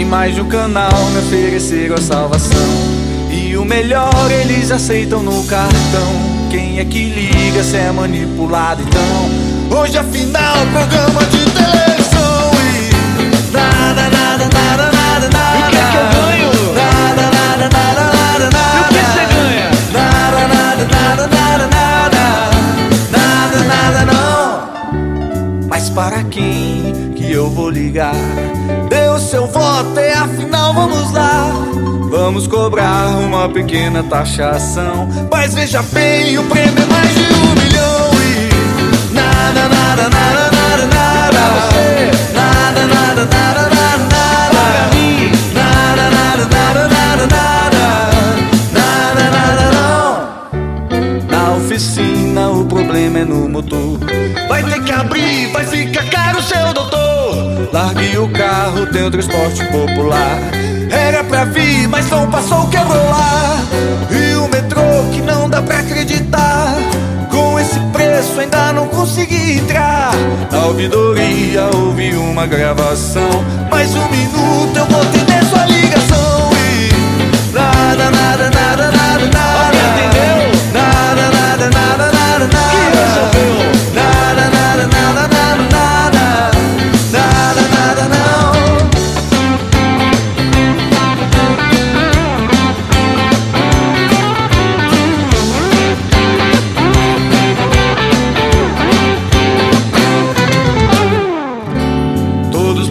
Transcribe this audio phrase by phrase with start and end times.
[0.00, 2.56] Em mais de um canal me ofereceram a salvação.
[3.30, 6.48] E o melhor, eles aceitam no cartão.
[6.50, 9.78] Quem é que liga se é manipulado então?
[9.78, 15.58] Hoje afinal, programa de televisão e nada, nada, nada, nada, nada.
[15.58, 16.48] E o que é que eu ganho?
[16.74, 18.76] Nada, nada, nada, nada, nada.
[18.76, 19.68] E o que você ganha?
[19.92, 22.22] Nada, nada, nada, nada, nada.
[23.12, 25.68] Nada, nada, não.
[25.68, 26.69] Mas para quem
[27.32, 28.14] eu vou ligar?
[29.14, 31.52] O seu voto e afinal vamos lá.
[32.10, 35.08] Vamos cobrar uma pequena taxação.
[35.30, 38.48] Mas veja bem, o prêmio é mais de um milhão e
[39.14, 41.40] nada, nada, nada, nada, nada.
[42.34, 44.90] Nada, nada, nada, nada, nada.
[45.54, 47.84] Nada, nada, nada, nada, nada.
[48.72, 51.28] Nada, nada, não.
[51.28, 53.98] Na oficina o problema é no motor.
[54.48, 55.89] Vai ter que abrir, vai ficar
[59.10, 60.38] o transporte popular.
[60.88, 63.60] Era pra vir, mas não passou, quebrou lá.
[64.10, 66.76] E o metrô que não dá pra acreditar.
[67.28, 70.12] Com esse preço ainda não consegui entrar.
[70.50, 73.44] Na ouvidoria ouvi uma gravação.
[73.70, 76.09] Mais um minuto eu vou atender sua ligação.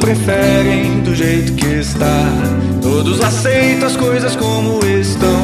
[0.10, 2.26] Preferem do jeito que está.
[2.82, 5.44] Todos aceitam as coisas como estão.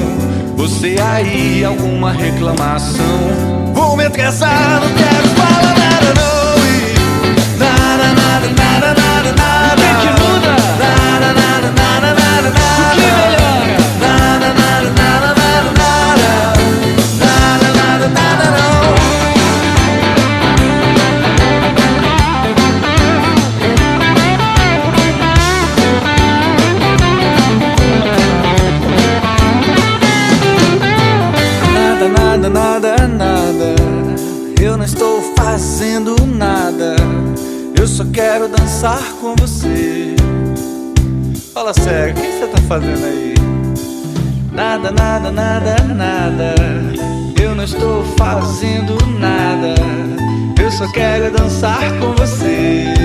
[0.57, 3.05] Você aí, alguma reclamação?
[3.75, 5.14] Vou me atrasar, não quero
[34.85, 36.95] estou fazendo nada.
[37.77, 40.15] Eu só quero dançar com você.
[41.53, 43.33] Fala sério, o que você tá fazendo aí?
[44.51, 46.55] Nada, nada, nada, nada.
[47.41, 49.73] Eu não estou fazendo nada.
[50.61, 53.04] Eu só quero dançar com você.